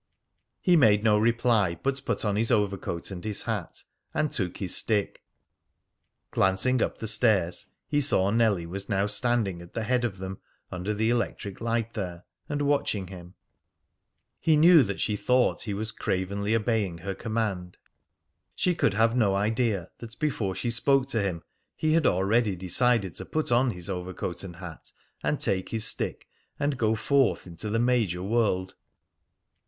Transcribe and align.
He 0.61 0.75
made 0.75 1.03
no 1.03 1.19
reply, 1.19 1.77
but 1.83 2.03
put 2.03 2.25
on 2.25 2.35
his 2.35 2.49
overcoat 2.49 3.11
and 3.11 3.23
his 3.23 3.43
hat, 3.43 3.83
and 4.15 4.31
took 4.31 4.57
his 4.57 4.75
stick. 4.75 5.21
Glancing 6.31 6.81
up 6.81 6.97
the 6.97 7.07
stairs, 7.07 7.67
he 7.87 8.01
saw 8.01 8.31
Nellie 8.31 8.65
was 8.65 8.89
now 8.89 9.05
standing 9.05 9.61
at 9.61 9.75
the 9.75 9.83
head 9.83 10.03
of 10.03 10.17
them, 10.17 10.39
under 10.71 10.95
the 10.95 11.11
electric 11.11 11.61
light 11.61 11.93
there, 11.93 12.23
and 12.49 12.63
watching 12.63 13.09
him. 13.09 13.35
He 14.39 14.55
knew 14.57 14.81
that 14.81 14.99
she 14.99 15.15
thought 15.15 15.61
he 15.61 15.73
was 15.75 15.91
cravenly 15.91 16.55
obeying 16.55 16.97
her 17.05 17.13
command. 17.13 17.77
She 18.55 18.73
could 18.73 18.95
have 18.95 19.15
no 19.15 19.35
idea 19.35 19.91
that 19.99 20.17
before 20.17 20.55
she 20.55 20.71
spoke 20.71 21.09
to 21.09 21.21
him 21.21 21.43
he 21.75 21.93
had 21.93 22.07
already 22.07 22.55
decided 22.55 23.13
to 23.13 23.25
put 23.25 23.51
on 23.51 23.69
his 23.69 23.87
overcoat 23.87 24.43
and 24.43 24.55
hat 24.55 24.91
and 25.21 25.39
take 25.39 25.69
his 25.69 25.85
stick 25.85 26.27
and 26.59 26.79
go 26.79 26.95
forth 26.95 27.45
into 27.45 27.69
the 27.69 27.77
major 27.77 28.23
world. 28.23 28.73